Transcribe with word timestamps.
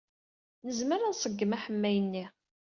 Nezmer 0.65 0.99
ad 1.01 1.09
nṣeggem 1.13 1.55
aḥemmay-nni. 1.57 2.25